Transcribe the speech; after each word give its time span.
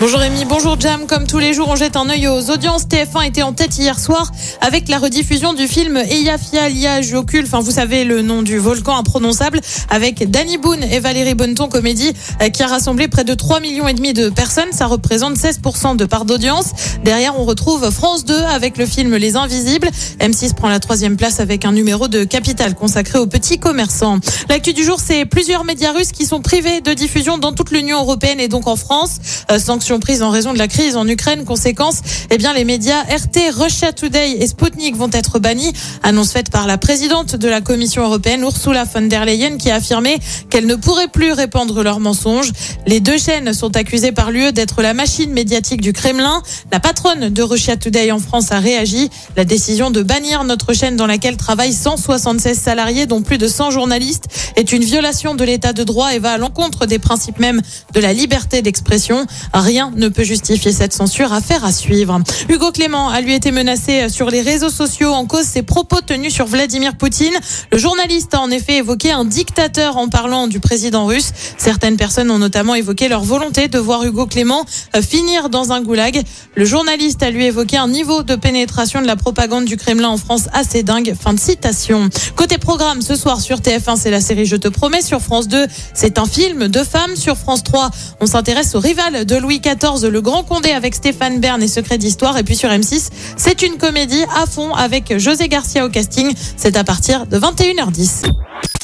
Bonjour 0.00 0.18
Rémi, 0.18 0.46
bonjour 0.46 0.80
Jam. 0.80 1.06
Comme 1.06 1.26
tous 1.26 1.38
les 1.38 1.52
jours, 1.52 1.68
on 1.68 1.76
jette 1.76 1.94
un 1.94 2.08
œil 2.08 2.26
aux 2.26 2.50
audiences. 2.50 2.84
TF1 2.84 3.26
était 3.26 3.42
en 3.42 3.52
tête 3.52 3.76
hier 3.76 3.98
soir 3.98 4.32
avec 4.62 4.88
la 4.88 4.96
rediffusion 4.96 5.52
du 5.52 5.68
film 5.68 5.98
Eyafia 5.98 6.70
Liage 6.70 7.12
Ocul. 7.12 7.44
Enfin, 7.44 7.60
vous 7.60 7.72
savez 7.72 8.04
le 8.04 8.22
nom 8.22 8.40
du 8.40 8.56
volcan 8.56 8.96
imprononçable 8.96 9.60
avec 9.90 10.30
Danny 10.30 10.56
Boone 10.56 10.82
et 10.84 11.00
Valérie 11.00 11.34
Bonneton, 11.34 11.68
comédie 11.68 12.14
euh, 12.40 12.48
qui 12.48 12.62
a 12.62 12.66
rassemblé 12.66 13.08
près 13.08 13.24
de 13.24 13.34
3 13.34 13.60
millions 13.60 13.88
et 13.88 13.92
demi 13.92 14.14
de 14.14 14.30
personnes. 14.30 14.72
Ça 14.72 14.86
représente 14.86 15.36
16% 15.36 15.96
de 15.96 16.06
part 16.06 16.24
d'audience. 16.24 16.70
Derrière, 17.04 17.38
on 17.38 17.44
retrouve 17.44 17.90
France 17.90 18.24
2 18.24 18.34
avec 18.34 18.78
le 18.78 18.86
film 18.86 19.14
Les 19.16 19.36
Invisibles. 19.36 19.90
M6 20.18 20.54
prend 20.54 20.70
la 20.70 20.80
troisième 20.80 21.18
place 21.18 21.40
avec 21.40 21.66
un 21.66 21.72
numéro 21.72 22.08
de 22.08 22.24
Capital 22.24 22.74
consacré 22.74 23.18
aux 23.18 23.26
petits 23.26 23.58
commerçants. 23.58 24.18
L'actu 24.48 24.72
du 24.72 24.82
jour, 24.82 24.98
c'est 24.98 25.26
plusieurs 25.26 25.64
médias 25.64 25.92
russes 25.92 26.12
qui 26.12 26.24
sont 26.24 26.40
privés 26.40 26.80
de 26.80 26.94
diffusion 26.94 27.36
dans 27.36 27.52
toute 27.52 27.70
l'Union 27.70 27.98
européenne 28.00 28.40
et 28.40 28.48
donc 28.48 28.66
en 28.66 28.76
France. 28.76 29.44
Euh, 29.50 29.58
sanctions 29.58 29.89
prises 29.98 30.22
en 30.22 30.30
raison 30.30 30.52
de 30.52 30.58
la 30.58 30.68
crise 30.68 30.96
en 30.96 31.06
Ukraine. 31.08 31.44
Conséquence, 31.44 32.00
eh 32.30 32.38
bien, 32.38 32.52
les 32.52 32.64
médias 32.64 33.02
RT, 33.02 33.50
Russia 33.52 33.92
Today 33.92 34.36
et 34.38 34.46
Sputnik 34.46 34.96
vont 34.96 35.10
être 35.12 35.38
bannis. 35.38 35.72
Annonce 36.02 36.32
faite 36.32 36.50
par 36.50 36.66
la 36.66 36.78
présidente 36.78 37.36
de 37.36 37.48
la 37.48 37.60
Commission 37.60 38.04
européenne, 38.04 38.42
Ursula 38.42 38.84
von 38.84 39.02
der 39.02 39.24
Leyen, 39.24 39.56
qui 39.56 39.70
a 39.70 39.76
affirmé 39.76 40.18
qu'elle 40.50 40.66
ne 40.66 40.74
pourrait 40.74 41.08
plus 41.08 41.32
répandre 41.32 41.82
leurs 41.82 42.00
mensonges. 42.00 42.52
Les 42.86 43.00
deux 43.00 43.18
chaînes 43.18 43.52
sont 43.52 43.76
accusées 43.76 44.12
par 44.12 44.30
l'UE 44.30 44.52
d'être 44.52 44.82
la 44.82 44.94
machine 44.94 45.32
médiatique 45.32 45.80
du 45.80 45.92
Kremlin. 45.92 46.42
La 46.70 46.80
patronne 46.80 47.30
de 47.30 47.42
Russia 47.42 47.76
Today 47.76 48.12
en 48.12 48.18
France 48.18 48.52
a 48.52 48.60
réagi. 48.60 49.10
La 49.36 49.44
décision 49.44 49.90
de 49.90 50.02
bannir 50.02 50.44
notre 50.44 50.72
chaîne 50.72 50.96
dans 50.96 51.06
laquelle 51.06 51.36
travaillent 51.36 51.72
176 51.72 52.58
salariés, 52.58 53.06
dont 53.06 53.22
plus 53.22 53.38
de 53.38 53.48
100 53.48 53.70
journalistes, 53.70 54.26
est 54.56 54.72
une 54.72 54.84
violation 54.84 55.34
de 55.34 55.44
l'état 55.44 55.72
de 55.72 55.84
droit 55.84 56.14
et 56.14 56.18
va 56.18 56.32
à 56.32 56.38
l'encontre 56.38 56.86
des 56.86 56.98
principes 56.98 57.38
même 57.38 57.62
de 57.94 58.00
la 58.00 58.12
liberté 58.12 58.62
d'expression. 58.62 59.26
Rien 59.52 59.79
ne 59.94 60.08
peut 60.08 60.24
justifier 60.24 60.72
cette 60.72 60.92
censure. 60.92 61.32
Affaire 61.32 61.64
à 61.64 61.72
suivre. 61.72 62.20
Hugo 62.48 62.72
Clément 62.72 63.08
a 63.08 63.20
lui 63.20 63.34
été 63.34 63.50
menacé 63.50 64.08
sur 64.08 64.30
les 64.30 64.42
réseaux 64.42 64.70
sociaux 64.70 65.12
en 65.12 65.26
cause 65.26 65.44
ses 65.44 65.62
propos 65.62 66.00
tenus 66.00 66.32
sur 66.34 66.46
Vladimir 66.46 66.96
Poutine. 66.96 67.34
Le 67.72 67.78
journaliste 67.78 68.34
a 68.34 68.40
en 68.40 68.50
effet 68.50 68.76
évoqué 68.76 69.12
un 69.12 69.24
dictateur 69.24 69.96
en 69.96 70.08
parlant 70.08 70.46
du 70.46 70.60
président 70.60 71.06
russe. 71.06 71.32
Certaines 71.56 71.96
personnes 71.96 72.30
ont 72.30 72.38
notamment 72.38 72.74
évoqué 72.74 73.08
leur 73.08 73.22
volonté 73.22 73.68
de 73.68 73.78
voir 73.78 74.04
Hugo 74.04 74.26
Clément 74.26 74.64
euh, 74.96 75.02
finir 75.02 75.48
dans 75.48 75.72
un 75.72 75.80
goulag. 75.80 76.22
Le 76.54 76.64
journaliste 76.64 77.22
a 77.22 77.30
lui 77.30 77.44
évoqué 77.46 77.76
un 77.76 77.88
niveau 77.88 78.22
de 78.22 78.34
pénétration 78.34 79.00
de 79.00 79.06
la 79.06 79.16
propagande 79.16 79.64
du 79.64 79.76
Kremlin 79.76 80.08
en 80.08 80.16
France 80.16 80.48
assez 80.52 80.82
dingue. 80.82 81.14
Fin 81.20 81.34
de 81.34 81.40
citation. 81.40 82.08
Côté 82.36 82.58
programme, 82.58 83.02
ce 83.02 83.16
soir 83.16 83.40
sur 83.40 83.58
TF1, 83.58 83.96
c'est 83.96 84.10
la 84.10 84.20
série 84.20 84.46
Je 84.46 84.56
te 84.56 84.68
promets. 84.68 85.02
Sur 85.02 85.20
France 85.20 85.48
2, 85.48 85.66
c'est 85.94 86.18
un 86.18 86.26
film 86.26 86.68
de 86.68 86.82
femmes. 86.82 87.16
Sur 87.16 87.36
France 87.36 87.62
3, 87.62 87.90
on 88.20 88.26
s'intéresse 88.26 88.74
au 88.74 88.80
rival 88.80 89.24
de 89.24 89.36
Louis 89.36 89.60
XIV, 89.60 89.69
Le 89.70 90.20
Grand 90.20 90.42
Condé 90.42 90.70
avec 90.70 90.96
Stéphane 90.96 91.40
Bern 91.40 91.62
et 91.62 91.68
Secret 91.68 91.96
d'Histoire. 91.96 92.36
Et 92.36 92.42
puis 92.42 92.56
sur 92.56 92.68
M6, 92.68 93.10
c'est 93.36 93.62
une 93.62 93.76
comédie 93.76 94.24
à 94.36 94.46
fond 94.46 94.74
avec 94.74 95.16
José 95.16 95.48
Garcia 95.48 95.86
au 95.86 95.88
casting. 95.88 96.32
C'est 96.56 96.76
à 96.76 96.82
partir 96.82 97.26
de 97.26 97.38
21h10. 97.38 98.30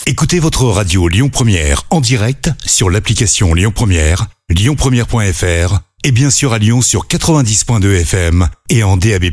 Écoutez 0.07 0.39
votre 0.39 0.65
radio 0.67 1.09
Lyon 1.09 1.29
Première 1.29 1.83
en 1.91 2.01
direct 2.01 2.51
sur 2.65 2.89
l'application 2.89 3.53
Lyon 3.53 3.73
Première, 3.75 4.27
lyonpremière.fr 4.49 5.81
et 6.05 6.13
bien 6.13 6.31
sûr 6.31 6.53
à 6.53 6.59
Lyon 6.59 6.83
sur 6.83 7.09
90.2 7.09 8.03
FM 8.03 8.49
et 8.69 8.85
en 8.85 8.97
DAB+. 8.97 9.25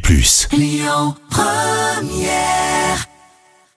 Lyon 0.58 1.16
Première 1.30 2.63